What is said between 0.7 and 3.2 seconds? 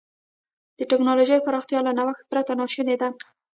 د ټکنالوجۍ پراختیا له نوښت پرته ناشونې ده.